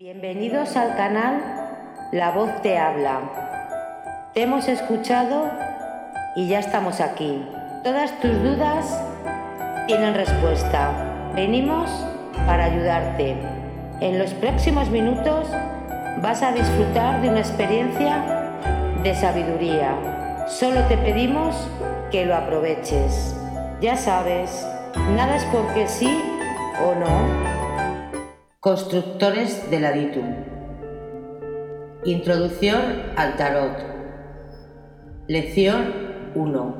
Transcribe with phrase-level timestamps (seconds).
[0.00, 1.42] Bienvenidos al canal
[2.12, 4.30] La Voz Te Habla.
[4.32, 5.50] Te hemos escuchado
[6.36, 7.44] y ya estamos aquí.
[7.82, 9.02] Todas tus dudas
[9.88, 11.32] tienen respuesta.
[11.34, 11.90] Venimos
[12.46, 13.38] para ayudarte.
[14.00, 15.48] En los próximos minutos
[16.22, 18.52] vas a disfrutar de una experiencia
[19.02, 20.46] de sabiduría.
[20.46, 21.56] Solo te pedimos
[22.12, 23.34] que lo aproveches.
[23.80, 24.64] Ya sabes,
[25.16, 26.22] nada es porque sí
[26.86, 27.57] o no
[28.60, 30.34] Constructores del Aditum.
[32.04, 32.82] Introducción
[33.14, 33.70] al Tarot.
[35.28, 36.76] Lección 1.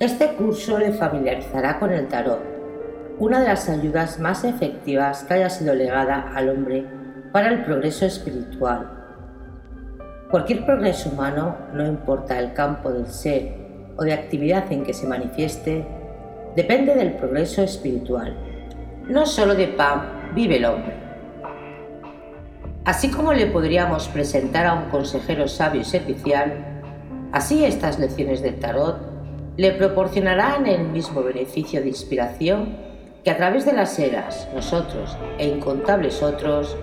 [0.00, 2.40] Este curso le familiarizará con el Tarot,
[3.18, 6.86] una de las ayudas más efectivas que haya sido legada al hombre
[7.30, 8.90] para el progreso espiritual.
[10.30, 13.52] Cualquier progreso humano, no importa el campo del ser
[13.98, 15.86] o de actividad en que se manifieste,
[16.56, 18.55] depende del progreso espiritual
[19.08, 20.94] no solo de pan vive el hombre.
[22.84, 26.82] Así como le podríamos presentar a un consejero sabio y servicial,
[27.32, 28.98] así estas lecciones del tarot
[29.56, 32.76] le proporcionarán el mismo beneficio de inspiración
[33.24, 36.76] que a través de las eras nosotros e incontables otros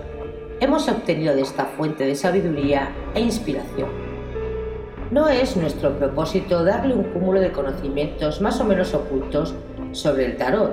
[0.60, 3.88] hemos obtenido de esta fuente de sabiduría e inspiración.
[5.10, 9.54] No es nuestro propósito darle un cúmulo de conocimientos más o menos ocultos
[9.92, 10.72] sobre el tarot,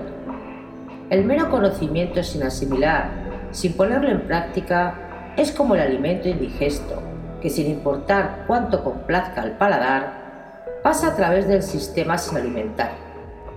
[1.12, 3.10] el mero conocimiento sin asimilar,
[3.52, 7.04] sin ponerlo en práctica, es como el alimento indigesto,
[7.42, 12.92] que sin importar cuánto complazca al paladar, pasa a través del sistema sin alimentar.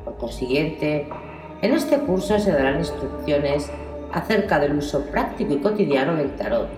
[0.04, 1.08] Por consiguiente,
[1.62, 3.70] en este curso se darán instrucciones
[4.12, 6.68] acerca del uso práctico y cotidiano del tarot,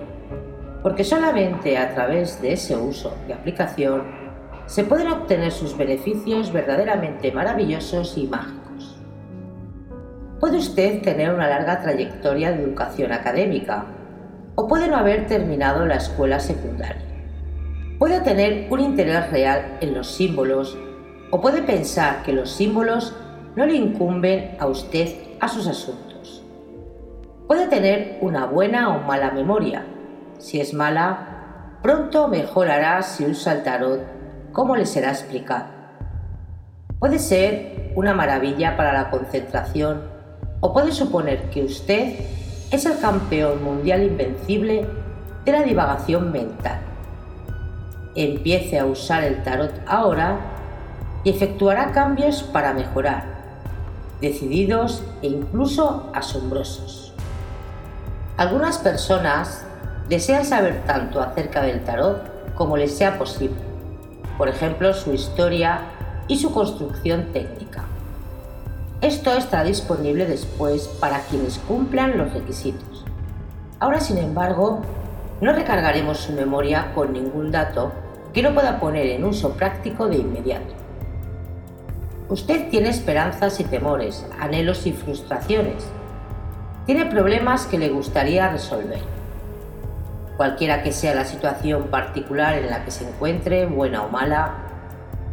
[0.83, 4.03] porque solamente a través de ese uso y aplicación
[4.67, 8.56] se pueden obtener sus beneficios verdaderamente maravillosos y mágicos.
[10.41, 13.87] Puede usted tener una larga trayectoria de educación académica
[14.55, 17.06] o puede no haber terminado la escuela secundaria.
[17.98, 20.77] Puede tener un interés real en los símbolos
[21.31, 23.16] o puede pensar que los símbolos
[23.56, 25.09] no le incumben a usted
[25.41, 26.44] a sus asuntos.
[27.47, 29.87] Puede tener una buena o mala memoria.
[30.38, 34.03] Si es mala, pronto mejorará si usa el tarot
[34.53, 35.66] como le será explicado.
[36.99, 40.16] Puede ser una maravilla para la concentración
[40.66, 42.16] o puede suponer que usted
[42.72, 44.84] es el campeón mundial invencible
[45.44, 46.81] de la divagación mental.
[48.16, 50.41] Empiece a usar el tarot ahora
[51.22, 53.26] y efectuará cambios para mejorar,
[54.21, 57.12] decididos e incluso asombrosos.
[58.37, 59.65] Algunas personas
[60.09, 63.60] desean saber tanto acerca del tarot como les sea posible,
[64.37, 65.82] por ejemplo su historia
[66.26, 67.86] y su construcción técnica.
[69.03, 73.05] Esto estará disponible después para quienes cumplan los requisitos.
[73.79, 74.81] Ahora, sin embargo,
[75.43, 77.93] no recargaremos su memoria con ningún dato
[78.33, 80.73] que no pueda poner en uso práctico de inmediato.
[82.31, 85.87] Usted tiene esperanzas y temores, anhelos y frustraciones.
[86.87, 89.01] Tiene problemas que le gustaría resolver.
[90.39, 94.55] Cualquiera que sea la situación particular en la que se encuentre, buena o mala,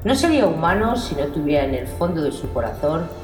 [0.03, 3.22] no sería humano si no tuviera en el fondo de su corazón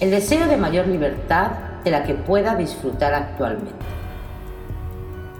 [0.00, 1.50] el deseo de mayor libertad
[1.84, 3.84] de la que pueda disfrutar actualmente.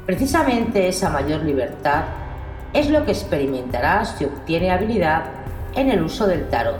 [0.05, 2.05] Precisamente esa mayor libertad
[2.75, 5.25] es lo que experimentará si obtiene habilidad
[5.75, 6.79] en el uso del tarot.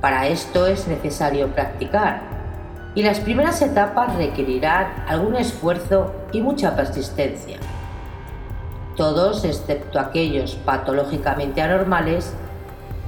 [0.00, 2.22] Para esto es necesario practicar
[2.94, 7.58] y las primeras etapas requerirán algún esfuerzo y mucha persistencia.
[8.96, 12.32] Todos, excepto aquellos patológicamente anormales,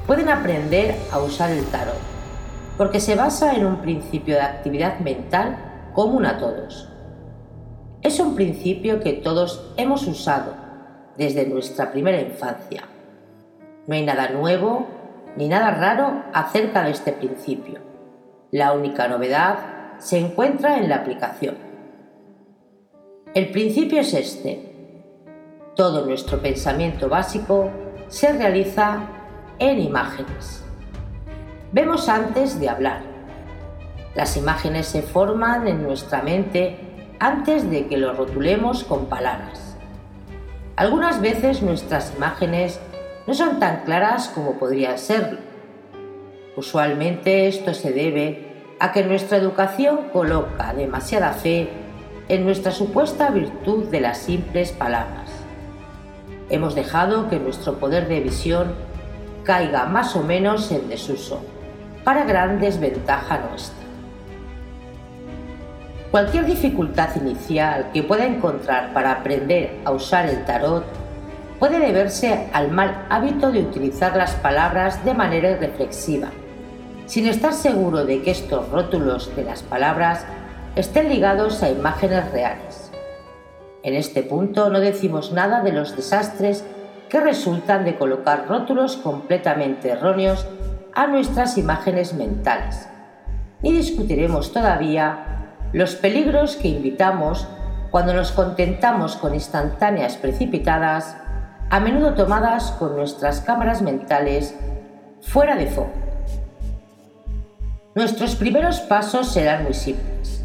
[0.06, 2.17] pueden aprender a usar el tarot
[2.78, 6.88] porque se basa en un principio de actividad mental común a todos.
[8.02, 10.54] Es un principio que todos hemos usado
[11.16, 12.84] desde nuestra primera infancia.
[13.88, 14.86] No hay nada nuevo
[15.36, 17.80] ni nada raro acerca de este principio.
[18.52, 19.58] La única novedad
[19.98, 21.56] se encuentra en la aplicación.
[23.34, 25.04] El principio es este.
[25.74, 27.70] Todo nuestro pensamiento básico
[28.06, 29.00] se realiza
[29.58, 30.67] en imágenes.
[31.70, 33.02] Vemos antes de hablar.
[34.14, 36.78] Las imágenes se forman en nuestra mente
[37.20, 39.76] antes de que lo rotulemos con palabras.
[40.76, 42.80] Algunas veces nuestras imágenes
[43.26, 45.40] no son tan claras como podrían serlo.
[46.56, 48.48] Usualmente esto se debe
[48.80, 51.68] a que nuestra educación coloca demasiada fe
[52.30, 55.28] en nuestra supuesta virtud de las simples palabras.
[56.48, 58.72] Hemos dejado que nuestro poder de visión
[59.44, 61.42] caiga más o menos en desuso
[62.08, 63.84] para gran desventaja nuestra.
[66.10, 70.86] Cualquier dificultad inicial que pueda encontrar para aprender a usar el tarot
[71.58, 76.30] puede deberse al mal hábito de utilizar las palabras de manera irreflexiva,
[77.04, 80.24] sin estar seguro de que estos rótulos de las palabras
[80.76, 82.90] estén ligados a imágenes reales.
[83.82, 86.64] En este punto no decimos nada de los desastres
[87.10, 90.46] que resultan de colocar rótulos completamente erróneos
[90.98, 92.88] a nuestras imágenes mentales,
[93.62, 97.46] ni discutiremos todavía los peligros que invitamos
[97.92, 101.16] cuando nos contentamos con instantáneas precipitadas,
[101.70, 104.56] a menudo tomadas con nuestras cámaras mentales
[105.20, 105.92] fuera de foco.
[107.94, 110.44] Nuestros primeros pasos serán muy simples.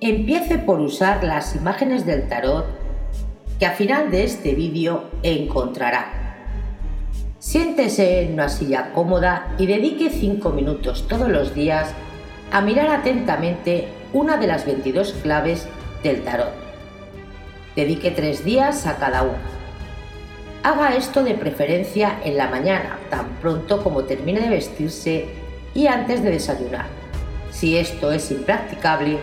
[0.00, 2.64] Empiece por usar las imágenes del tarot
[3.58, 6.23] que al final de este vídeo encontrará.
[7.44, 11.92] Siéntese en una silla cómoda y dedique 5 minutos todos los días
[12.50, 15.68] a mirar atentamente una de las 22 claves
[16.02, 16.54] del tarot.
[17.76, 19.42] Dedique tres días a cada una.
[20.62, 25.26] Haga esto de preferencia en la mañana, tan pronto como termine de vestirse
[25.74, 26.86] y antes de desayunar.
[27.50, 29.18] Si esto es impracticable,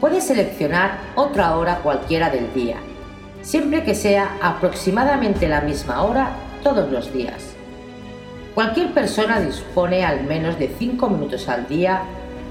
[0.00, 2.76] puede seleccionar otra hora cualquiera del día,
[3.42, 6.30] siempre que sea aproximadamente la misma hora
[6.62, 7.55] todos los días.
[8.56, 12.00] Cualquier persona dispone al menos de 5 minutos al día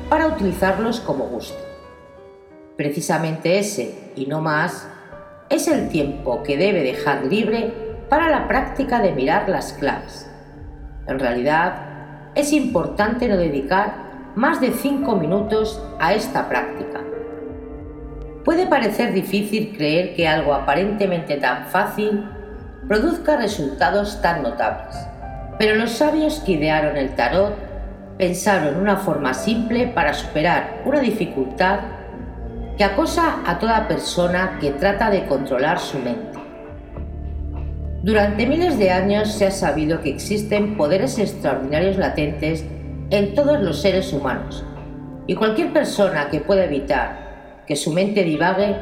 [0.07, 1.57] para utilizarlos como guste.
[2.77, 4.87] Precisamente ese, y no más,
[5.49, 7.73] es el tiempo que debe dejar libre
[8.07, 10.29] para la práctica de mirar las claves.
[11.07, 13.95] En realidad, es importante no dedicar
[14.35, 17.01] más de 5 minutos a esta práctica.
[18.43, 22.29] Puede parecer difícil creer que algo aparentemente tan fácil
[22.87, 24.95] produzca resultados tan notables,
[25.57, 27.55] pero los sabios que idearon el tarot
[28.17, 31.79] pensaron una forma simple para superar una dificultad
[32.77, 36.39] que acosa a toda persona que trata de controlar su mente.
[38.03, 42.65] Durante miles de años se ha sabido que existen poderes extraordinarios latentes
[43.09, 44.63] en todos los seres humanos
[45.27, 48.75] y cualquier persona que pueda evitar que su mente divague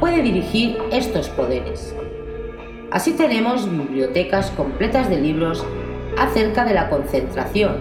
[0.00, 1.94] puede dirigir estos poderes.
[2.90, 5.64] Así tenemos bibliotecas completas de libros
[6.18, 7.76] acerca de la concentración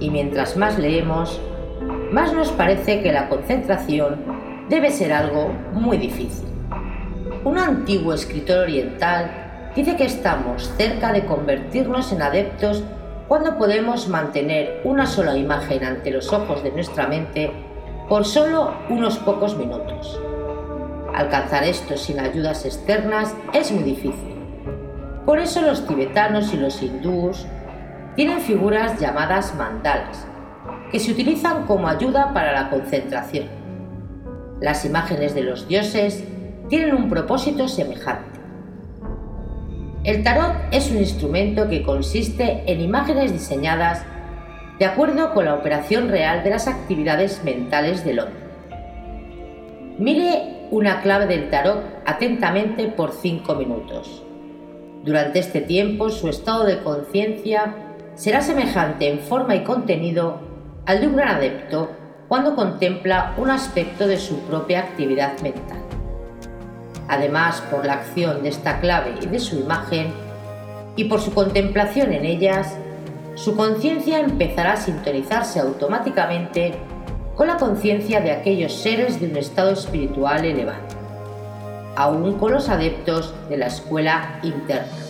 [0.00, 1.40] y mientras más leemos,
[2.12, 4.16] más nos parece que la concentración
[4.68, 6.48] debe ser algo muy difícil.
[7.44, 12.82] Un antiguo escritor oriental dice que estamos cerca de convertirnos en adeptos
[13.28, 17.52] cuando podemos mantener una sola imagen ante los ojos de nuestra mente
[18.08, 20.18] por solo unos pocos minutos.
[21.14, 24.36] Alcanzar esto sin ayudas externas es muy difícil.
[25.26, 27.46] Por eso los tibetanos y los hindús
[28.18, 30.26] tienen figuras llamadas mandalas,
[30.90, 33.46] que se utilizan como ayuda para la concentración.
[34.60, 36.24] Las imágenes de los dioses
[36.68, 38.40] tienen un propósito semejante.
[40.02, 44.02] El tarot es un instrumento que consiste en imágenes diseñadas
[44.80, 48.42] de acuerdo con la operación real de las actividades mentales del hombre.
[49.96, 54.24] Mire una clave del tarot atentamente por 5 minutos.
[55.04, 57.84] Durante este tiempo su estado de conciencia
[58.18, 60.40] será semejante en forma y contenido
[60.86, 61.92] al de un gran adepto
[62.26, 65.78] cuando contempla un aspecto de su propia actividad mental.
[67.06, 70.12] Además, por la acción de esta clave y de su imagen,
[70.96, 72.76] y por su contemplación en ellas,
[73.36, 76.74] su conciencia empezará a sintonizarse automáticamente
[77.36, 80.82] con la conciencia de aquellos seres de un estado espiritual elevado,
[81.94, 85.07] aún con los adeptos de la escuela interna.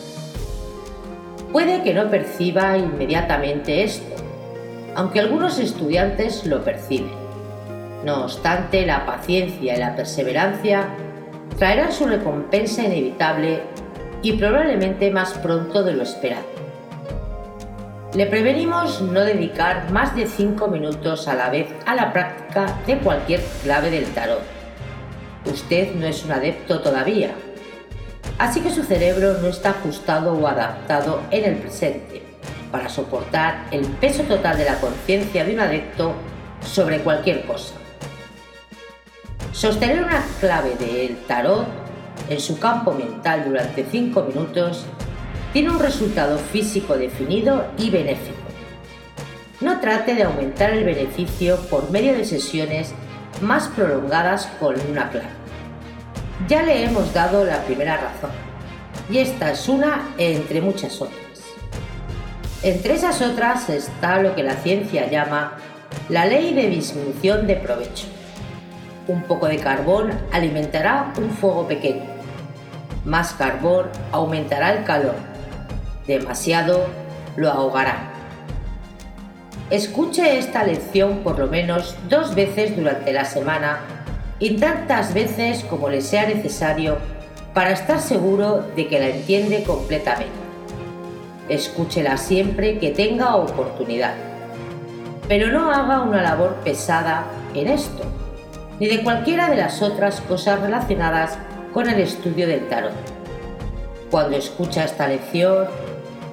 [1.52, 4.16] Puede que no perciba inmediatamente esto,
[4.94, 7.12] aunque algunos estudiantes lo perciben.
[8.04, 10.88] No obstante, la paciencia y la perseverancia
[11.58, 13.62] traerán su recompensa inevitable
[14.22, 16.44] y probablemente más pronto de lo esperado.
[18.14, 22.98] Le prevenimos no dedicar más de 5 minutos a la vez a la práctica de
[22.98, 24.42] cualquier clave del tarot.
[25.46, 27.32] Usted no es un adepto todavía,
[28.38, 32.22] así que su cerebro no está ajustado o adaptado en el presente
[32.70, 36.14] para soportar el peso total de la conciencia de un adepto
[36.60, 37.74] sobre cualquier cosa.
[39.52, 41.66] Sostener una clave del tarot
[42.28, 44.84] en su campo mental durante 5 minutos
[45.52, 48.36] tiene un resultado físico definido y benéfico.
[49.60, 52.94] No trate de aumentar el beneficio por medio de sesiones
[53.40, 55.37] más prolongadas con una clave.
[56.46, 58.30] Ya le hemos dado la primera razón,
[59.10, 61.18] y esta es una entre muchas otras.
[62.62, 65.54] Entre esas otras está lo que la ciencia llama
[66.08, 68.06] la ley de disminución de provecho.
[69.08, 72.04] Un poco de carbón alimentará un fuego pequeño.
[73.04, 75.16] Más carbón aumentará el calor.
[76.06, 76.86] Demasiado
[77.36, 78.12] lo ahogará.
[79.70, 83.80] Escuche esta lección por lo menos dos veces durante la semana
[84.38, 86.98] y tantas veces como le sea necesario
[87.54, 90.32] para estar seguro de que la entiende completamente.
[91.48, 94.14] Escúchela siempre que tenga oportunidad.
[95.26, 98.04] Pero no haga una labor pesada en esto,
[98.78, 101.38] ni de cualquiera de las otras cosas relacionadas
[101.74, 102.92] con el estudio del tarot.
[104.10, 105.66] Cuando escucha esta lección,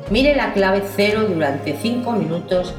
[0.10, 2.74] mire la clave cero durante 5 minutos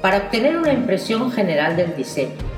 [0.00, 2.49] para obtener una impresión general del diseño.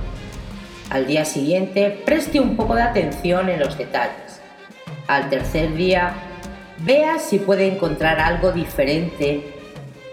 [0.93, 4.43] Al día siguiente, preste un poco de atención en los detalles.
[5.07, 6.13] Al tercer día,
[6.81, 9.55] vea si puede encontrar algo diferente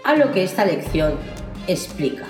[0.04, 1.18] a lo que esta lección
[1.66, 2.24] explica.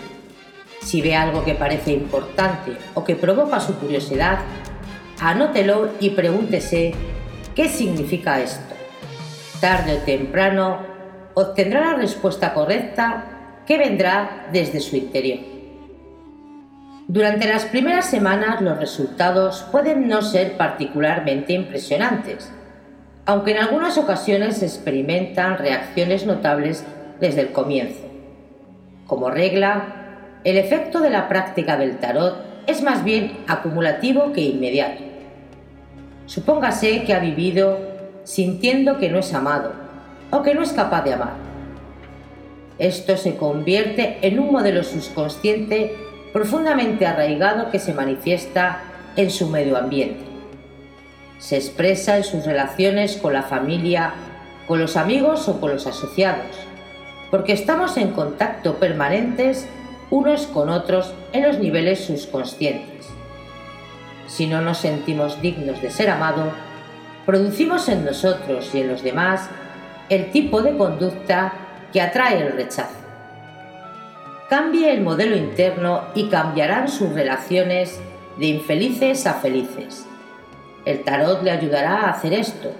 [0.83, 4.40] Si ve algo que parece importante o que provoca su curiosidad,
[5.21, 6.92] anótelo y pregúntese
[7.54, 8.75] qué significa esto.
[9.61, 10.78] Tarde o temprano
[11.35, 15.50] obtendrá la respuesta correcta que vendrá desde su interior.
[17.12, 22.52] Durante las primeras semanas los resultados pueden no ser particularmente impresionantes,
[23.26, 26.85] aunque en algunas ocasiones se experimentan reacciones notables
[27.19, 28.07] desde el comienzo.
[29.09, 32.37] Como regla, el efecto de la práctica del tarot
[32.69, 35.02] es más bien acumulativo que inmediato.
[36.26, 37.76] Supóngase que ha vivido
[38.23, 39.73] sintiendo que no es amado
[40.31, 41.50] o que no es capaz de amar
[42.81, 45.95] esto se convierte en un modelo subconsciente
[46.32, 48.82] profundamente arraigado que se manifiesta
[49.16, 50.25] en su medio ambiente.
[51.38, 54.12] Se expresa en sus relaciones con la familia,
[54.68, 56.46] con los amigos o con los asociados,
[57.30, 59.66] porque estamos en contacto permanentes
[60.10, 63.08] unos con otros en los niveles subconscientes.
[64.26, 66.52] Si no nos sentimos dignos de ser amados,
[67.26, 69.49] producimos en nosotros y en los demás
[70.08, 71.52] el tipo de conducta
[71.92, 73.00] que atrae el rechazo.
[74.50, 78.00] Cambie el modelo interno y cambiarán sus relaciones
[78.37, 80.07] de infelices a felices.
[80.85, 82.73] El tarot le ayudará a hacer esto.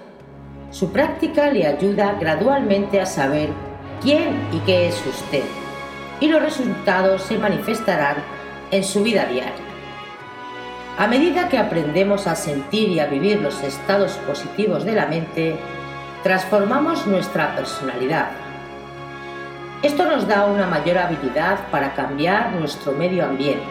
[0.69, 3.49] Su práctica le ayuda gradualmente a saber
[4.01, 5.43] quién y qué es usted
[6.21, 8.17] y los resultados se manifestarán
[8.69, 9.53] en su vida diaria.
[10.97, 15.55] A medida que aprendemos a sentir y a vivir los estados positivos de la mente,
[16.21, 18.29] transformamos nuestra personalidad,
[19.83, 23.65] esto nos da una mayor habilidad para cambiar nuestro medio ambiente.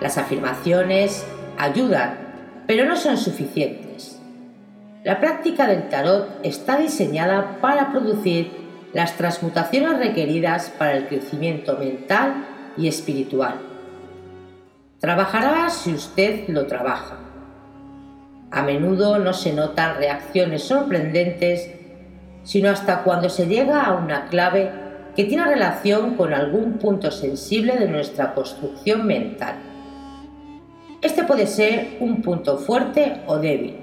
[0.00, 2.18] Las afirmaciones ayudan,
[2.66, 4.20] pero no son suficientes.
[5.02, 8.52] La práctica del tarot está diseñada para producir
[8.92, 12.44] las transmutaciones requeridas para el crecimiento mental
[12.76, 13.54] y espiritual.
[15.00, 17.16] Trabajará si usted lo trabaja.
[18.50, 21.75] A menudo no se notan reacciones sorprendentes
[22.46, 24.70] sino hasta cuando se llega a una clave
[25.16, 29.56] que tiene relación con algún punto sensible de nuestra construcción mental.
[31.02, 33.76] Este puede ser un punto fuerte o débil,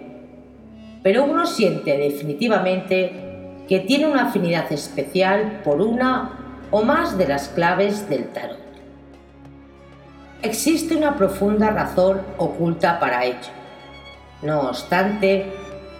[1.03, 6.31] pero uno siente definitivamente que tiene una afinidad especial por una
[6.71, 8.59] o más de las claves del tarot.
[10.41, 13.51] Existe una profunda razón oculta para ello.
[14.41, 15.51] No obstante,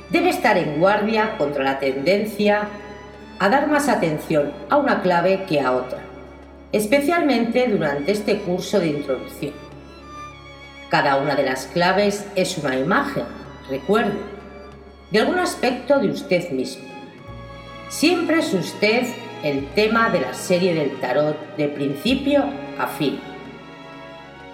[0.10, 2.68] debe estar en guardia contra la tendencia
[3.40, 6.00] a dar más atención a una clave que a otra,
[6.72, 9.54] especialmente durante este curso de introducción.
[10.90, 13.26] Cada una de las claves es una imagen,
[13.70, 14.20] recuerde,
[15.12, 16.84] de algún aspecto de usted mismo.
[17.90, 19.08] Siempre es usted
[19.44, 22.46] el tema de la serie del tarot de principio
[22.78, 23.20] a fin.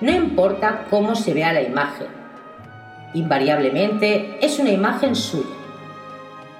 [0.01, 2.07] No importa cómo se vea la imagen,
[3.13, 5.55] invariablemente es una imagen suya.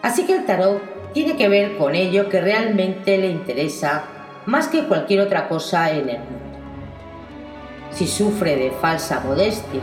[0.02, 0.82] Así que el tarot
[1.14, 4.04] tiene que ver con ello que realmente le interesa
[4.46, 6.60] más que cualquier otra cosa en el mundo.
[7.92, 9.82] Si sufre de falsa modestia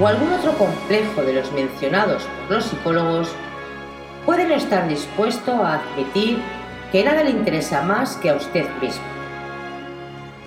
[0.00, 3.28] o algún otro complejo de los mencionados por los psicólogos,
[4.26, 6.38] puede no estar dispuesto a admitir
[6.92, 9.02] que nada le interesa más que a usted mismo.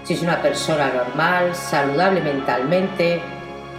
[0.03, 3.21] Si es una persona normal, saludable mentalmente,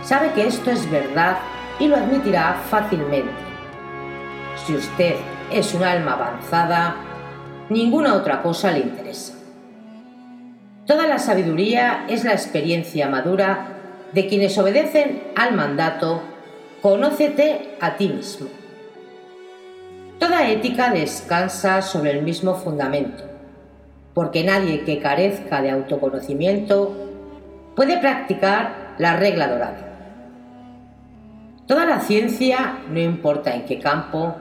[0.03, 1.37] sabe que esto es verdad
[1.79, 3.33] y lo admitirá fácilmente.
[4.65, 5.17] Si usted
[5.51, 6.97] es un alma avanzada,
[7.69, 9.35] ninguna otra cosa le interesa.
[10.87, 13.69] Toda la sabiduría es la experiencia madura
[14.13, 16.23] de quienes obedecen al mandato
[16.85, 18.47] Conócete a ti mismo.
[20.19, 23.25] Toda ética descansa sobre el mismo fundamento,
[24.13, 26.95] porque nadie que carezca de autoconocimiento
[27.75, 29.94] puede practicar la regla dorada.
[31.67, 34.37] Toda la ciencia, no importa en qué campo,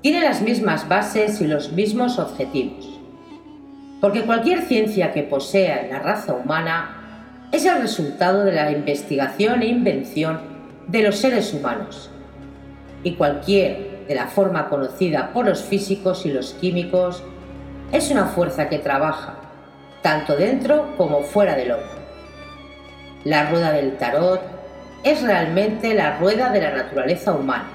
[0.00, 2.98] tiene las mismas bases y los mismos objetivos.
[4.00, 9.66] Porque cualquier ciencia que posea la raza humana es el resultado de la investigación e
[9.66, 10.40] invención
[10.86, 12.10] de los seres humanos.
[13.02, 17.22] Y cualquier de la forma conocida por los físicos y los químicos
[17.92, 19.34] es una fuerza que trabaja,
[20.00, 21.90] tanto dentro como fuera del hombre.
[23.24, 24.55] La rueda del tarot
[25.06, 27.68] es realmente la rueda de la naturaleza humana.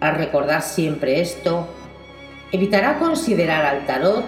[0.00, 1.66] Al recordar siempre esto,
[2.52, 4.26] evitará considerar al tarot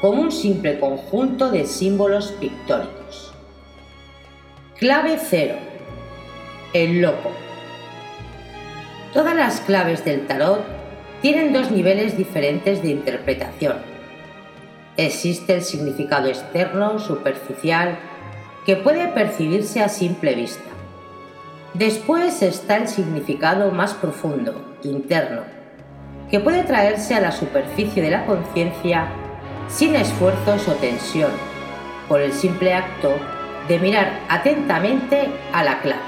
[0.00, 3.34] como un simple conjunto de símbolos pictóricos.
[4.78, 5.56] Clave 0.
[6.74, 7.32] El loco.
[9.12, 10.62] Todas las claves del tarot
[11.22, 13.78] tienen dos niveles diferentes de interpretación.
[14.96, 17.98] Existe el significado externo, superficial,
[18.64, 20.71] que puede percibirse a simple vista.
[21.74, 25.40] Después está el significado más profundo, interno,
[26.30, 29.08] que puede traerse a la superficie de la conciencia
[29.68, 31.30] sin esfuerzos o tensión,
[32.08, 33.14] por el simple acto
[33.68, 36.02] de mirar atentamente a la clave.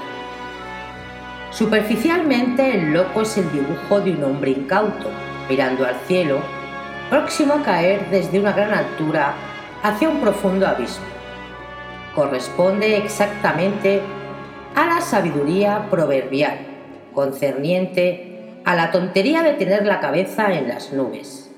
[1.49, 5.09] Superficialmente el loco es el dibujo de un hombre incauto,
[5.49, 6.41] mirando al cielo,
[7.09, 9.33] próximo a caer desde una gran altura
[9.81, 11.05] hacia un profundo abismo.
[12.13, 14.03] Corresponde exactamente
[14.75, 16.57] a la sabiduría proverbial,
[17.13, 21.49] concerniente a la tontería de tener la cabeza en las nubes.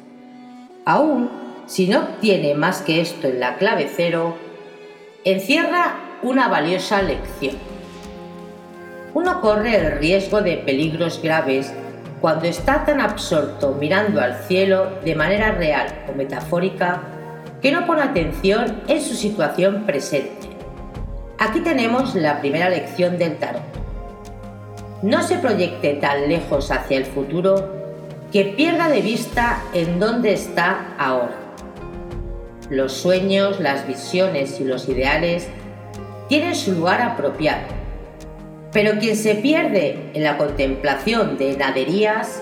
[0.85, 1.29] Aún
[1.65, 4.35] si no obtiene más que esto en la clave cero,
[5.25, 7.57] encierra una valiosa lección.
[9.13, 11.73] Uno corre el riesgo de peligros graves
[12.21, 17.01] cuando está tan absorto mirando al cielo de manera real o metafórica
[17.61, 20.46] que no pone atención en su situación presente
[21.39, 23.61] Aquí tenemos la primera lección del tarot.
[25.03, 27.75] No se proyecte tan lejos hacia el futuro
[28.31, 31.37] que pierda de vista en dónde está ahora.
[32.71, 35.47] Los sueños, las visiones y los ideales
[36.27, 37.67] tienen su lugar apropiado,
[38.73, 42.41] pero quien se pierde en la contemplación de naderías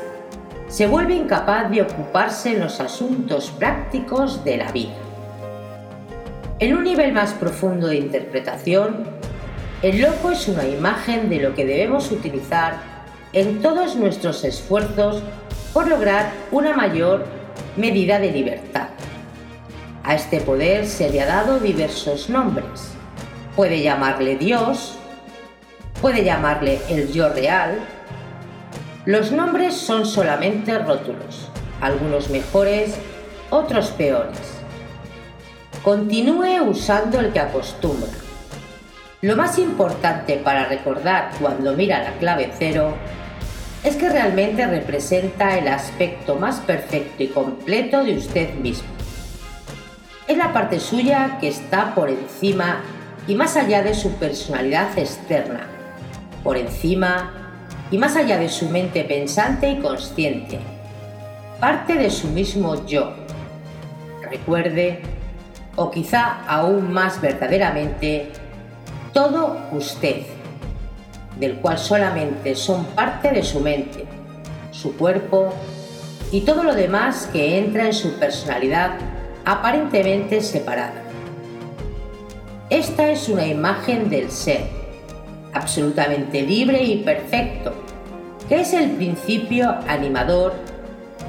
[0.69, 5.04] se vuelve incapaz de ocuparse en los asuntos prácticos de la vida.
[6.57, 9.03] En un nivel más profundo de interpretación,
[9.81, 12.77] el loco es una imagen de lo que debemos utilizar
[13.33, 15.21] en todos nuestros esfuerzos
[15.73, 17.25] por lograr una mayor
[17.75, 18.87] medida de libertad.
[20.05, 22.93] A este poder se le ha dado diversos nombres.
[23.57, 24.97] Puede llamarle Dios,
[26.01, 27.79] puede llamarle el yo real.
[29.05, 31.49] Los nombres son solamente rótulos,
[31.81, 32.95] algunos mejores,
[33.49, 34.54] otros peores
[35.85, 38.09] continúe usando el que acostumbra.
[39.21, 42.95] Lo más importante para recordar cuando mira la clave cero
[43.83, 48.87] es que realmente representa el aspecto más perfecto y completo de usted mismo.
[50.27, 52.81] Es la parte suya que está por encima
[53.27, 55.67] y más allá de su personalidad externa,
[56.43, 57.31] por encima
[57.91, 60.59] y más allá de su mente pensante y consciente,
[61.59, 63.13] parte de su mismo yo.
[64.31, 65.14] Recuerde
[65.75, 68.31] o quizá aún más verdaderamente,
[69.13, 70.23] todo usted,
[71.39, 74.05] del cual solamente son parte de su mente,
[74.71, 75.53] su cuerpo
[76.31, 78.91] y todo lo demás que entra en su personalidad
[79.43, 81.01] aparentemente separada.
[82.69, 84.67] Esta es una imagen del ser,
[85.53, 87.73] absolutamente libre y perfecto,
[88.49, 90.53] que es el principio animador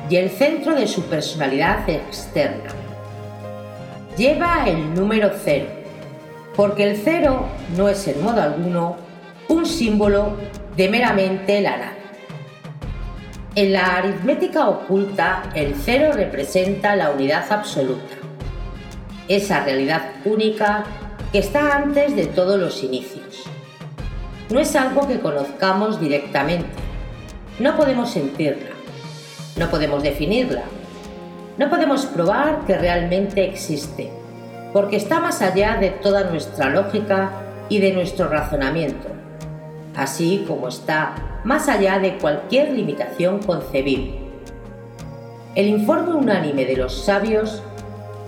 [0.09, 2.86] y el centro de su personalidad externa
[4.17, 5.67] lleva el número cero,
[6.55, 8.97] porque el cero no es en modo alguno
[9.49, 10.37] un símbolo
[10.77, 11.93] de meramente la nada.
[13.55, 18.17] En la aritmética oculta, el cero representa la unidad absoluta,
[19.29, 20.85] esa realidad única
[21.33, 23.45] que está antes de todos los inicios.
[24.51, 26.69] No es algo que conozcamos directamente,
[27.59, 28.71] no podemos sentirla,
[29.57, 30.63] no podemos definirla,
[31.59, 34.11] no podemos probar que realmente existe,
[34.73, 37.31] porque está más allá de toda nuestra lógica
[37.69, 39.09] y de nuestro razonamiento,
[39.95, 44.19] así como está más allá de cualquier limitación concebible.
[45.55, 47.63] El informe unánime de los sabios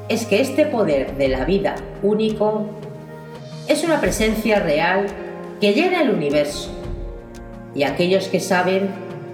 [0.08, 2.64] es que este poder de la vida único
[3.66, 5.06] es una presencia real
[5.60, 6.70] que llena el universo,
[7.74, 8.88] y aquellos que saben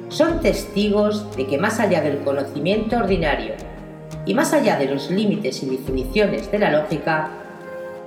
[0.09, 3.55] son testigos de que más allá del conocimiento ordinario
[4.27, 7.31] y más allá de los límites y definiciones de la lógica,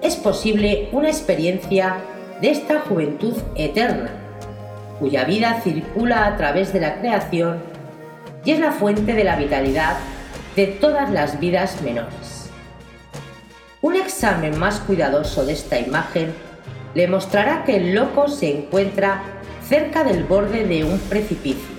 [0.01, 1.97] es posible una experiencia
[2.41, 4.09] de esta juventud eterna,
[4.99, 7.59] cuya vida circula a través de la creación
[8.43, 9.97] y es la fuente de la vitalidad
[10.55, 12.49] de todas las vidas menores.
[13.81, 16.33] Un examen más cuidadoso de esta imagen
[16.95, 19.21] le mostrará que el loco se encuentra
[19.67, 21.77] cerca del borde de un precipicio.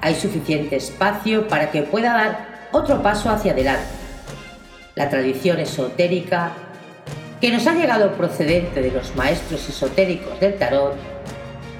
[0.00, 3.86] Hay suficiente espacio para que pueda dar otro paso hacia adelante.
[4.94, 6.52] La tradición esotérica,
[7.40, 10.94] que nos ha llegado procedente de los maestros esotéricos del tarot,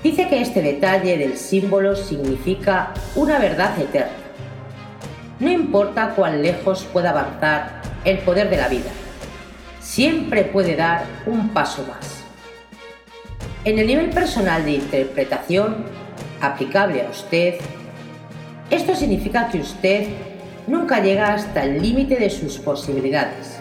[0.03, 4.13] dice que este detalle del símbolo significa una verdad eterna.
[5.41, 8.91] No importa cuán lejos pueda avanzar el poder de la vida,
[9.81, 12.25] siempre puede dar un paso más.
[13.65, 15.85] En el nivel personal de interpretación
[16.41, 17.57] aplicable a usted,
[18.71, 20.09] esto significa que usted
[20.67, 23.59] nunca llega hasta el límite de sus posibilidades.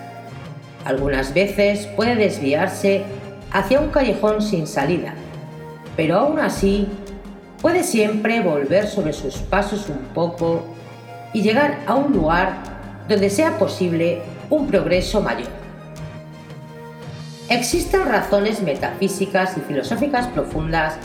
[0.85, 3.03] Algunas veces puede desviarse
[3.51, 5.13] hacia un callejón sin salida,
[5.95, 6.87] pero aún así
[7.61, 10.63] puede siempre volver sobre sus pasos un poco
[11.33, 12.57] y llegar a un lugar
[13.07, 15.49] donde sea posible un progreso mayor.
[17.49, 20.95] Existen razones metafísicas y filosóficas profundas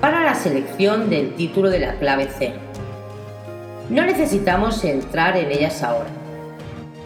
[0.00, 2.65] para la selección del título de la clave cero.
[3.88, 6.10] No necesitamos entrar en ellas ahora.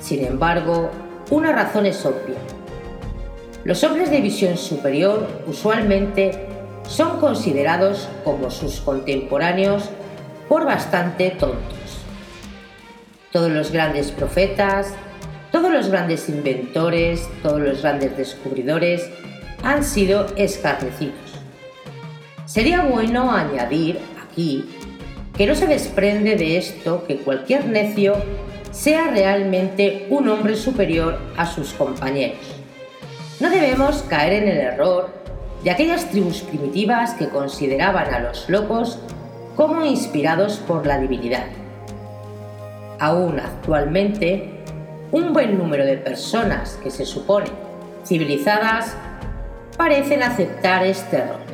[0.00, 0.90] Sin embargo,
[1.30, 2.38] una razón es obvia.
[3.64, 6.46] Los hombres de visión superior usualmente
[6.88, 9.90] son considerados como sus contemporáneos
[10.48, 12.00] por bastante tontos.
[13.30, 14.94] Todos los grandes profetas,
[15.52, 19.10] todos los grandes inventores, todos los grandes descubridores
[19.62, 21.14] han sido escarnecidos.
[22.46, 24.64] Sería bueno añadir aquí
[25.40, 28.14] que no se desprende de esto que cualquier necio
[28.72, 32.36] sea realmente un hombre superior a sus compañeros.
[33.40, 35.08] No debemos caer en el error
[35.64, 38.98] de aquellas tribus primitivas que consideraban a los locos
[39.56, 41.46] como inspirados por la divinidad.
[42.98, 44.62] Aún actualmente,
[45.10, 47.54] un buen número de personas que se suponen
[48.04, 48.94] civilizadas
[49.78, 51.49] parecen aceptar este error.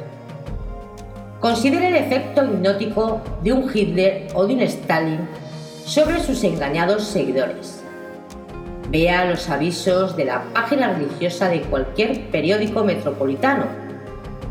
[1.41, 5.29] Considere el efecto hipnótico de un Hitler o de un Stalin
[5.85, 7.83] sobre sus engañados seguidores.
[8.91, 13.67] Vea los avisos de la página religiosa de cualquier periódico metropolitano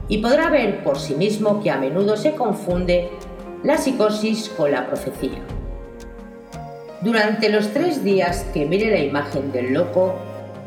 [0.07, 3.09] y podrá ver por sí mismo que a menudo se confunde
[3.63, 5.39] la psicosis con la profecía.
[7.01, 10.15] Durante los tres días que mire la imagen del loco,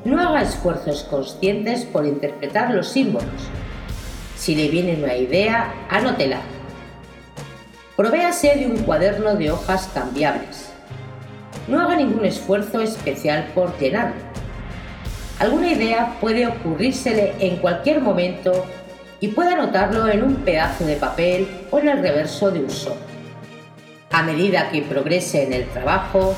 [0.05, 3.29] no haga esfuerzos conscientes por interpretar los símbolos.
[4.39, 6.41] Si le viene una idea, anótela.
[7.97, 10.71] Provéase de un cuaderno de hojas cambiables.
[11.67, 14.23] No haga ningún esfuerzo especial por llenarlo.
[15.41, 18.65] Alguna idea puede ocurrírsele en cualquier momento
[19.21, 23.01] y puede anotarlo en un pedazo de papel o en el reverso de un sobre.
[24.13, 26.35] A medida que progrese en el trabajo,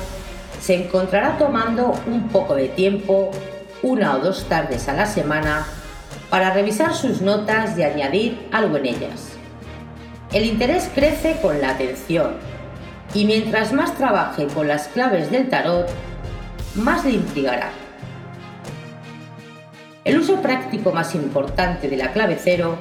[0.59, 3.29] se encontrará tomando un poco de tiempo,
[3.83, 5.67] una o dos tardes a la semana,
[6.31, 9.33] para revisar sus notas y añadir algo en ellas.
[10.33, 12.37] El interés crece con la atención
[13.13, 15.87] y mientras más trabaje con las claves del tarot,
[16.73, 17.69] más le intrigará.
[20.05, 22.79] El uso práctico más importante de la clave cero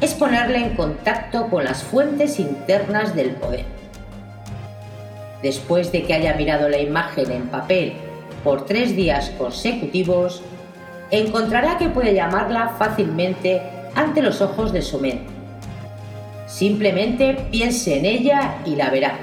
[0.00, 3.78] es ponerle en contacto con las fuentes internas del poder
[5.42, 7.94] después de que haya mirado la imagen en papel
[8.44, 10.42] por tres días consecutivos,
[11.10, 13.62] encontrará que puede llamarla fácilmente
[13.94, 15.26] ante los ojos de su mente.
[16.46, 19.18] Simplemente piense en ella y la verá.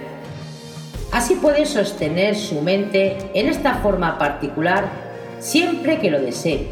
[1.12, 4.86] Así puede sostener su mente en esta forma particular
[5.40, 6.68] siempre que lo desee.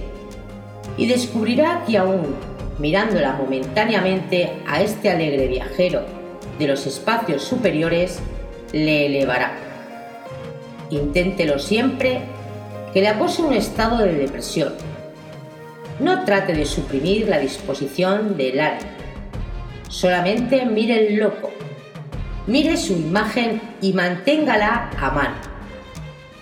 [0.97, 2.35] Y descubrirá que aún
[2.79, 6.01] mirándola momentáneamente a este alegre viajero
[6.59, 8.19] de los espacios superiores,
[8.71, 9.53] le elevará.
[10.89, 12.21] Inténtelo siempre
[12.93, 14.73] que le acose un estado de depresión.
[15.99, 18.89] No trate de suprimir la disposición del ánimo.
[19.89, 21.51] Solamente mire el loco.
[22.47, 25.35] Mire su imagen y manténgala a mano.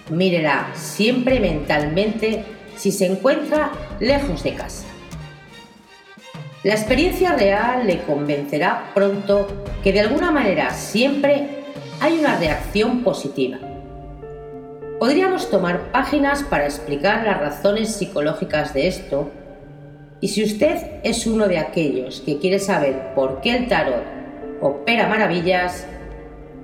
[0.09, 2.43] Mírela siempre mentalmente
[2.75, 4.85] si se encuentra lejos de casa.
[6.63, 9.47] La experiencia real le convencerá pronto
[9.83, 11.63] que de alguna manera siempre
[11.99, 13.57] hay una reacción positiva.
[14.99, 19.31] Podríamos tomar páginas para explicar las razones psicológicas de esto,
[20.21, 24.03] y si usted es uno de aquellos que quiere saber por qué el tarot
[24.61, 25.87] opera maravillas,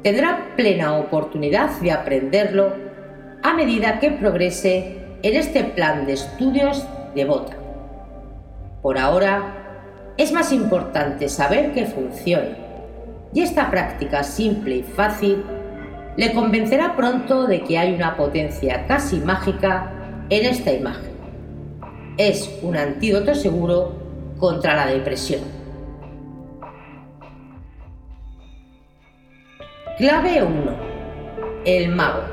[0.04, 2.76] tendrá plena oportunidad de aprenderlo
[3.42, 7.58] a medida que progrese en este plan de estudios de Bota.
[8.84, 12.56] Por ahora, es más importante saber que funciona.
[13.34, 15.44] Y esta práctica simple y fácil
[16.16, 19.92] le convencerá pronto de que hay una potencia casi mágica
[20.30, 21.17] en esta imagen.
[22.18, 23.94] Es un antídoto seguro
[24.40, 25.42] contra la depresión.
[30.00, 30.78] Clave 1.
[31.66, 32.24] El mago.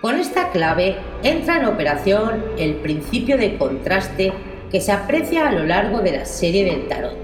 [0.00, 4.32] Con esta clave entra en operación el principio de contraste
[4.70, 7.18] que se aprecia a lo largo de la serie del tarot.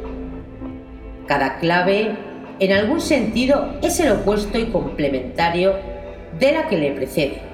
[1.27, 2.17] Cada clave,
[2.59, 5.73] en algún sentido, es el opuesto y complementario
[6.39, 7.50] de la que le precede.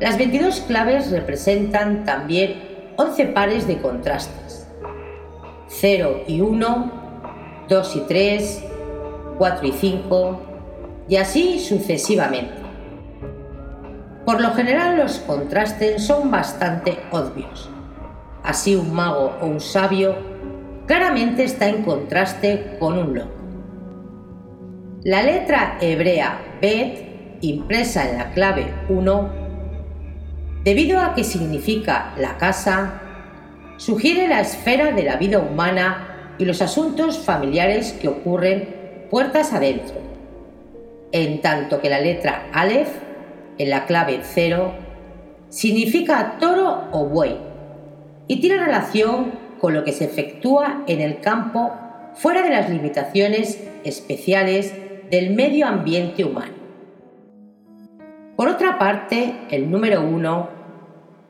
[0.00, 4.66] Las 22 claves representan también 11 pares de contrastes.
[5.68, 6.92] 0 y 1,
[7.68, 8.64] 2 y 3,
[9.38, 10.40] 4 y 5,
[11.08, 12.54] y así sucesivamente.
[14.24, 17.70] Por lo general los contrastes son bastante obvios
[18.42, 20.14] Así un mago o un sabio
[20.86, 23.30] claramente está en contraste con un loco.
[25.04, 29.39] La letra hebrea Bet, impresa en la clave 1,
[30.64, 33.00] debido a que significa la casa,
[33.76, 39.96] sugiere la esfera de la vida humana y los asuntos familiares que ocurren puertas adentro,
[41.12, 42.88] en tanto que la letra Aleph,
[43.58, 44.72] en la clave 0,
[45.48, 47.36] significa toro o buey,
[48.28, 51.72] y tiene relación con lo que se efectúa en el campo
[52.14, 54.74] fuera de las limitaciones especiales
[55.10, 56.59] del medio ambiente humano.
[58.40, 60.48] Por otra parte, el número 1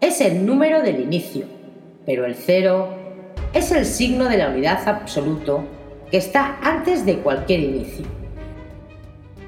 [0.01, 1.45] es el número del inicio,
[2.07, 2.89] pero el 0
[3.53, 5.65] es el signo de la unidad absoluto
[6.09, 8.07] que está antes de cualquier inicio.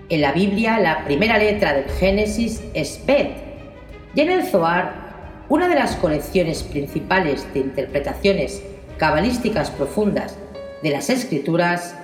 [0.09, 3.31] En la Biblia, la primera letra del Génesis es Bet,
[4.17, 8.61] y en el Zohar, una de las colecciones principales de interpretaciones
[8.97, 10.37] cabalísticas profundas
[10.83, 11.97] de las escrituras,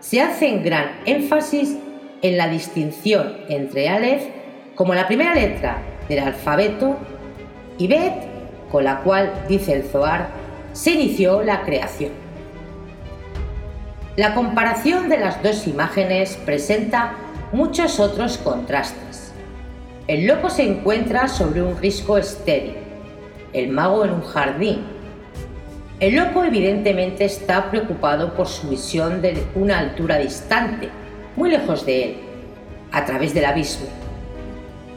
[0.00, 1.78] se hace gran énfasis
[2.20, 4.37] en la distinción entre Aleph
[4.78, 6.96] como la primera letra del alfabeto
[7.78, 8.14] y Bet,
[8.70, 10.28] con la cual, dice el Zohar,
[10.72, 12.12] se inició la creación.
[14.14, 17.14] La comparación de las dos imágenes presenta
[17.50, 19.32] muchos otros contrastes.
[20.06, 22.76] El loco se encuentra sobre un risco estéril,
[23.52, 24.84] el mago en un jardín.
[25.98, 30.88] El loco evidentemente está preocupado por su visión de una altura distante,
[31.34, 32.16] muy lejos de él,
[32.92, 34.07] a través del abismo.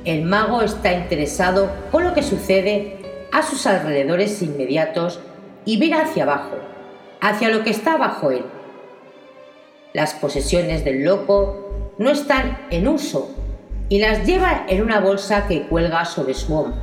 [0.03, 2.97] El mago está interesado con lo que sucede
[3.31, 5.19] a sus alrededores inmediatos
[5.63, 6.55] y mira hacia abajo,
[7.21, 8.43] hacia lo que está bajo él.
[9.93, 13.29] Las posesiones del loco no están en uso
[13.89, 16.81] y las lleva en una bolsa que cuelga sobre su hombro.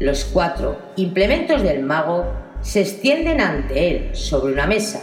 [0.00, 2.24] Los cuatro implementos del mago
[2.62, 5.02] se extienden ante él sobre una mesa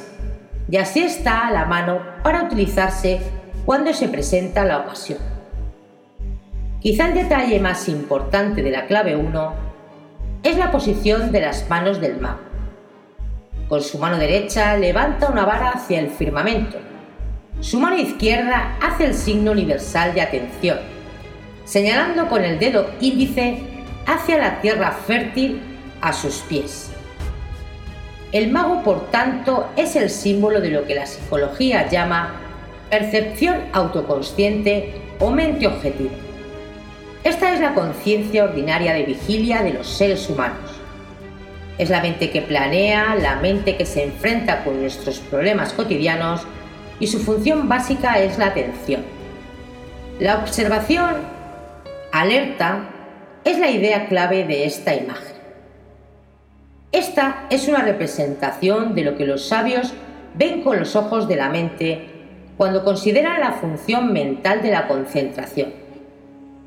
[0.69, 3.21] y así está a la mano para utilizarse
[3.65, 5.32] cuando se presenta la ocasión.
[6.83, 9.53] Quizá el detalle más importante de la clave 1
[10.43, 12.41] es la posición de las manos del mago.
[13.69, 16.77] Con su mano derecha levanta una vara hacia el firmamento.
[17.61, 20.77] Su mano izquierda hace el signo universal de atención,
[21.63, 23.59] señalando con el dedo índice
[24.05, 25.61] hacia la tierra fértil
[26.01, 26.91] a sus pies.
[28.33, 32.41] El mago, por tanto, es el símbolo de lo que la psicología llama
[32.89, 36.11] percepción autoconsciente o mente objetiva.
[37.23, 40.71] Esta es la conciencia ordinaria de vigilia de los seres humanos.
[41.77, 46.45] Es la mente que planea, la mente que se enfrenta con nuestros problemas cotidianos
[46.99, 49.03] y su función básica es la atención.
[50.19, 51.15] La observación
[52.11, 52.89] alerta
[53.45, 55.33] es la idea clave de esta imagen.
[56.91, 59.93] Esta es una representación de lo que los sabios
[60.35, 62.05] ven con los ojos de la mente
[62.57, 65.82] cuando consideran la función mental de la concentración.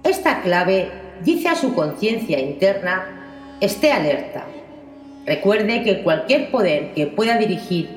[0.06, 0.90] Esta clave
[1.24, 4.44] dice a su conciencia interna, esté alerta.
[5.24, 7.88] Recuerde que cualquier poder que pueda dirigir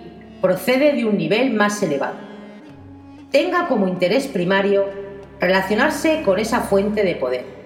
[0.42, 2.18] procede de un nivel más elevado.
[3.32, 4.86] Tenga como interés primario
[5.40, 7.60] relacionarse con esa fuente de poder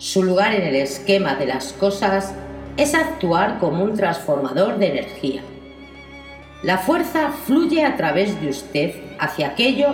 [0.00, 2.32] su lugar en el esquema de las cosas
[2.78, 5.42] es actuar como un transformador de energía.
[6.62, 9.88] La fuerza fluye a través de usted hacia aquello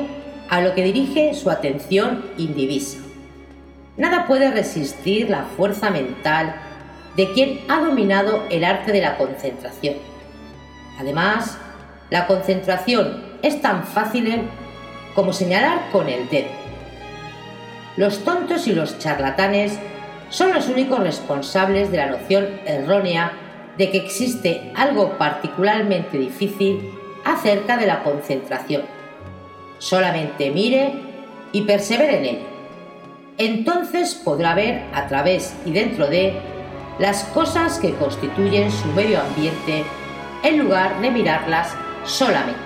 [0.49, 3.06] a lo que dirige su atención indivisa.
[3.97, 6.55] Nada puede resistir la fuerza mental
[7.17, 9.95] de quien ha dominado el arte de la concentración.
[10.99, 11.59] Además,
[12.11, 14.43] la concentración es tan fácil
[15.15, 16.49] como señalar con el dedo.
[17.97, 19.79] Los tontos y los charlatanes
[20.29, 23.33] son los únicos responsables de la noción errónea
[23.79, 26.93] de que existe algo particularmente difícil
[27.25, 28.83] acerca de la concentración.
[29.79, 30.93] Solamente mire
[31.53, 32.56] y persevere en ello.
[33.39, 36.35] Entonces podrá ver a través y dentro de
[36.99, 39.85] las cosas que constituyen su medio ambiente
[40.43, 42.61] en lugar de mirarlas solamente.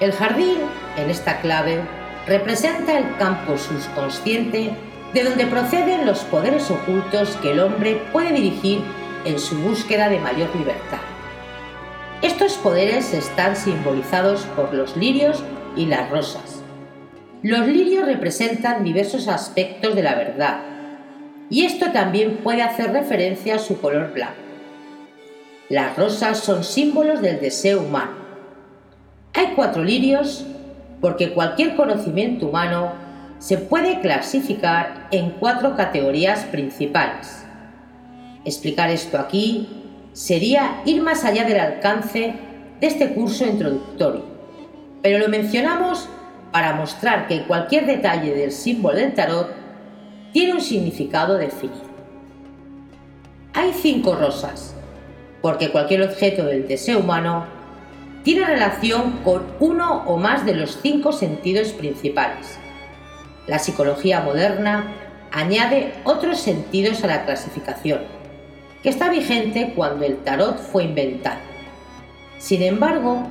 [0.00, 0.56] El jardín,
[0.96, 1.82] en esta clave,
[2.26, 4.70] representa el campo subconsciente
[5.12, 8.80] de donde proceden los poderes ocultos que el hombre puede dirigir
[9.24, 10.98] en su búsqueda de mayor libertad.
[12.22, 15.42] Estos poderes están simbolizados por los lirios
[15.76, 16.53] y las rosas.
[17.44, 20.60] Los lirios representan diversos aspectos de la verdad,
[21.50, 24.40] y esto también puede hacer referencia a su color blanco.
[25.68, 28.12] Las rosas son símbolos del deseo humano.
[29.34, 30.46] Hay cuatro lirios
[31.02, 32.92] porque cualquier conocimiento humano
[33.40, 37.44] se puede clasificar en cuatro categorías principales.
[38.46, 39.68] Explicar esto aquí
[40.14, 42.32] sería ir más allá del alcance
[42.80, 44.24] de este curso introductorio,
[45.02, 46.08] pero lo mencionamos
[46.54, 49.50] para mostrar que cualquier detalle del símbolo del tarot
[50.32, 51.82] tiene un significado definido.
[53.54, 54.72] Hay cinco rosas,
[55.42, 57.46] porque cualquier objeto del deseo humano
[58.22, 62.56] tiene relación con uno o más de los cinco sentidos principales.
[63.48, 64.92] La psicología moderna
[65.32, 68.02] añade otros sentidos a la clasificación
[68.80, 71.40] que está vigente cuando el tarot fue inventado.
[72.38, 73.24] Sin embargo,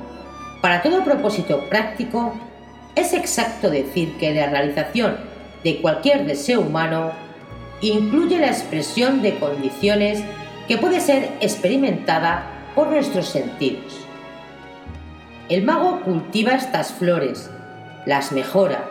[0.60, 2.34] para todo propósito práctico,
[2.94, 5.16] es exacto decir que la realización
[5.62, 7.12] de cualquier deseo humano
[7.80, 10.22] incluye la expresión de condiciones
[10.68, 14.00] que puede ser experimentada por nuestros sentidos.
[15.48, 17.50] El mago cultiva estas flores,
[18.06, 18.88] las mejora,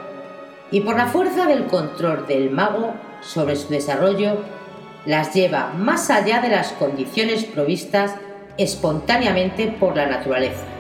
[0.71, 4.37] y por la fuerza del control del mago sobre su desarrollo,
[5.05, 8.15] las lleva más allá de las condiciones provistas
[8.57, 10.72] espontáneamente por la naturaleza.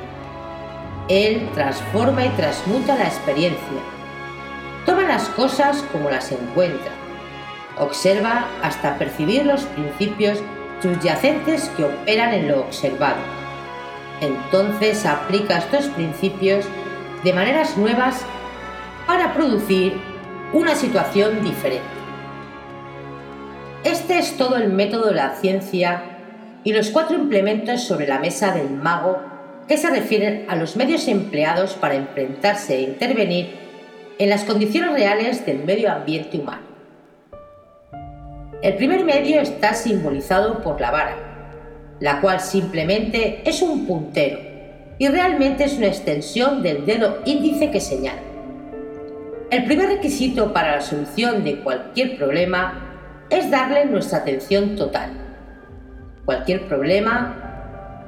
[1.09, 3.59] Él transforma y transmuta la experiencia.
[4.85, 6.91] Toma las cosas como las encuentra.
[7.77, 10.39] Observa hasta percibir los principios
[10.81, 13.19] subyacentes que operan en lo observado.
[14.21, 16.65] Entonces aplica estos principios
[17.23, 18.25] de maneras nuevas
[19.05, 19.99] para producir
[20.53, 21.83] una situación diferente.
[23.83, 26.03] Este es todo el método de la ciencia
[26.63, 29.32] y los cuatro implementos sobre la mesa del mago
[29.67, 33.49] que se refieren a los medios empleados para enfrentarse e intervenir
[34.19, 36.63] en las condiciones reales del medio ambiente humano.
[38.61, 41.17] El primer medio está simbolizado por la vara,
[41.99, 44.39] la cual simplemente es un puntero
[44.97, 48.21] y realmente es una extensión del dedo índice que señala.
[49.49, 55.11] El primer requisito para la solución de cualquier problema es darle nuestra atención total.
[56.25, 57.42] Cualquier problema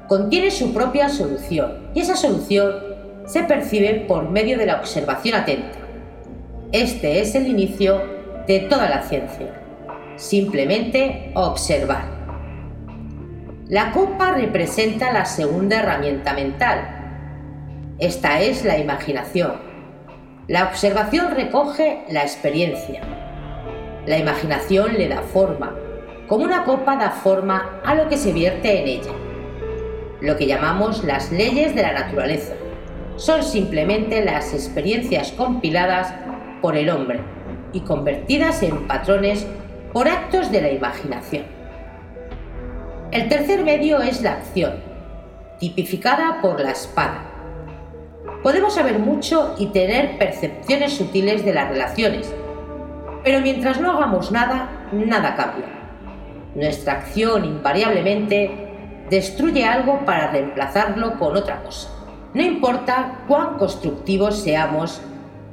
[0.07, 2.73] contiene su propia solución y esa solución
[3.25, 5.79] se percibe por medio de la observación atenta.
[6.71, 8.01] Este es el inicio
[8.47, 9.61] de toda la ciencia.
[10.15, 12.05] Simplemente observar.
[13.67, 17.95] La copa representa la segunda herramienta mental.
[17.97, 19.53] Esta es la imaginación.
[20.47, 23.01] La observación recoge la experiencia
[24.05, 25.75] la imaginación le da forma,
[26.27, 29.11] como una copa da forma a lo que se vierte en ella.
[30.21, 32.53] Lo que llamamos las leyes de la naturaleza
[33.17, 36.13] son simplemente las experiencias compiladas
[36.61, 37.19] por el hombre
[37.73, 39.45] y convertidas en patrones
[39.91, 41.43] por actos de la imaginación.
[43.11, 44.73] El tercer medio es la acción,
[45.59, 47.23] tipificada por la espada.
[48.41, 52.33] Podemos saber mucho y tener percepciones sutiles de las relaciones,
[53.23, 55.65] pero mientras no hagamos nada, nada cambia.
[56.55, 58.64] Nuestra acción invariablemente
[59.09, 61.89] destruye algo para reemplazarlo con otra cosa.
[62.33, 65.01] No importa cuán constructivos seamos,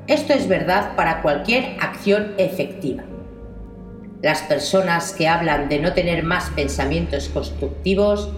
[0.06, 3.04] esto es verdad para cualquier acción efectiva.
[4.20, 8.30] Las personas que hablan de no tener más pensamientos constructivos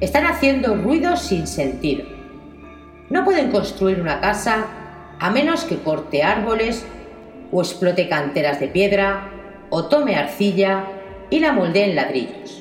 [0.00, 2.04] están haciendo ruidos sin sentido.
[3.10, 4.66] No pueden construir una casa
[5.18, 6.86] a menos que corte árboles
[7.52, 9.30] o explote canteras de piedra,
[9.70, 10.84] o tome arcilla
[11.30, 12.59] y la moldee en ladrillos.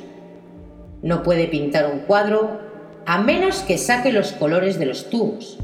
[1.02, 2.60] No puede pintar un cuadro
[3.06, 5.58] a menos que saque los colores de los tubos.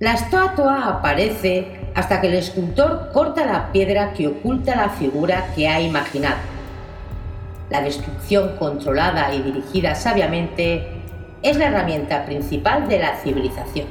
[0.00, 5.68] La estatua aparece hasta que el escultor corta la piedra que oculta la figura que
[5.68, 6.38] ha imaginado.
[7.70, 10.86] La destrucción controlada y dirigida sabiamente
[11.42, 13.86] es la herramienta principal de la civilización.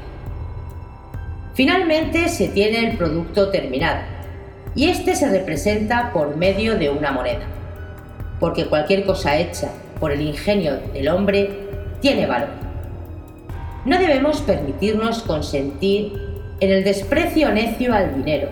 [1.54, 4.02] Finalmente se tiene el producto terminado,
[4.76, 7.46] y este se representa por medio de una moneda,
[8.40, 9.70] porque cualquier cosa hecha
[10.06, 11.50] por el ingenio del hombre
[12.00, 12.50] tiene valor.
[13.86, 16.14] No debemos permitirnos consentir
[16.60, 18.50] en el desprecio necio al dinero,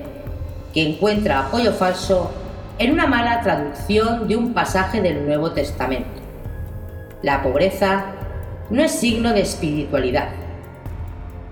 [0.73, 2.31] que encuentra apoyo falso
[2.79, 6.09] en una mala traducción de un pasaje del Nuevo Testamento.
[7.21, 8.05] La pobreza
[8.71, 10.29] no es signo de espiritualidad.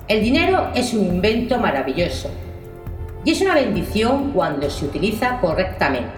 [0.07, 2.31] El dinero es un invento maravilloso
[3.23, 6.09] y es una bendición cuando se utiliza correctamente.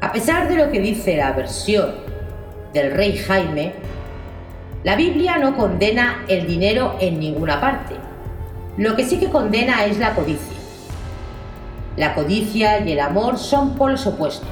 [0.00, 2.05] A pesar de lo que dice la versión
[2.72, 3.74] del rey Jaime,
[4.84, 7.96] la Biblia no condena el dinero en ninguna parte.
[8.76, 10.56] Lo que sí que condena es la codicia.
[11.96, 14.48] La codicia y el amor son polos opuestos.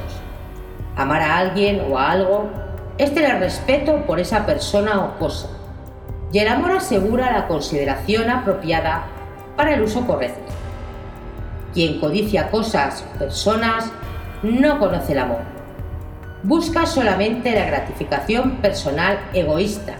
[0.96, 2.50] Amar a alguien o a algo
[2.98, 5.48] es tener respeto por esa persona o cosa.
[6.32, 9.04] Y el amor asegura la consideración apropiada
[9.56, 10.52] para el uso correcto.
[11.72, 13.92] Quien codicia cosas personas
[14.42, 15.53] no conoce el amor.
[16.44, 19.94] Busca solamente la gratificación personal egoísta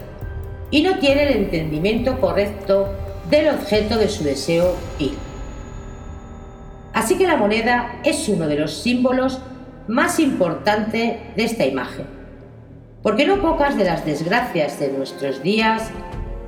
[0.69, 2.87] y no tiene el entendimiento correcto
[3.31, 5.17] del objeto de su deseo vil.
[6.93, 9.39] Así que la moneda es uno de los símbolos
[9.87, 12.05] más importantes de esta imagen,
[13.01, 15.89] porque no pocas de las desgracias de nuestros días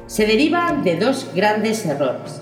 [0.05, 2.39] se derivan de dos grandes errores,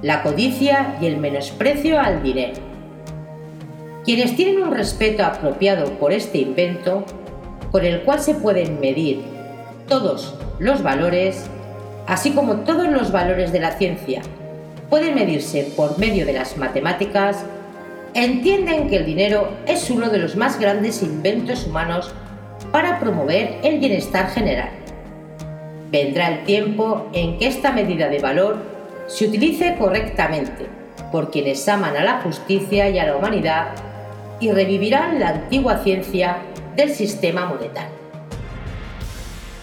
[0.00, 2.67] la codicia y el menosprecio al dinero.
[4.08, 7.04] Quienes tienen un respeto apropiado por este invento,
[7.70, 9.20] con el cual se pueden medir
[9.86, 11.44] todos los valores,
[12.06, 14.22] así como todos los valores de la ciencia
[14.88, 17.44] pueden medirse por medio de las matemáticas,
[18.14, 22.10] entienden que el dinero es uno de los más grandes inventos humanos
[22.72, 24.70] para promover el bienestar general.
[25.90, 28.56] Vendrá el tiempo en que esta medida de valor
[29.06, 30.66] se utilice correctamente
[31.12, 33.87] por quienes aman a la justicia y a la humanidad
[34.40, 36.38] y revivirán la antigua ciencia
[36.76, 37.96] del sistema monetario.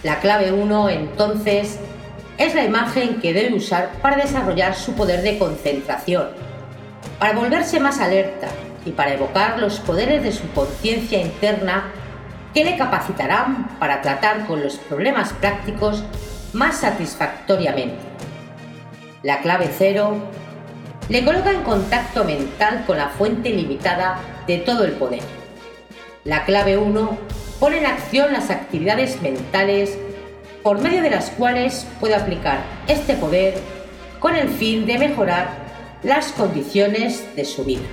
[0.02, 1.78] La clave 1 entonces
[2.38, 6.28] es la imagen que debe usar para desarrollar su poder de concentración,
[7.18, 8.48] para volverse más alerta
[8.84, 11.92] y para evocar los poderes de su conciencia interna
[12.52, 16.04] que le capacitarán para tratar con los problemas prácticos
[16.52, 17.98] más satisfactoriamente.
[19.22, 20.16] La clave cero
[21.08, 25.22] le coloca en contacto mental con la fuente limitada de todo el poder.
[26.24, 27.18] La clave 1
[27.60, 29.96] pone en acción las actividades mentales
[30.62, 33.54] por medio de las cuales puede aplicar este poder
[34.18, 35.48] con el fin de mejorar
[36.02, 37.84] las condiciones de su vida.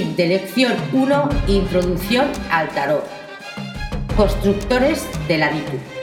[0.00, 3.04] De lección 1, Introducción al tarot.
[4.16, 5.99] Constructores de la virtud.